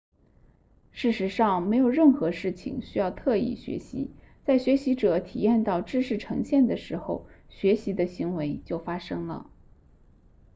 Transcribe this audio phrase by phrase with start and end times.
[0.89, 4.09] 事实上没有任何事情需要特意学习
[4.43, 9.47] 在学习者体验到知识呈现的时候学习的行为就发生了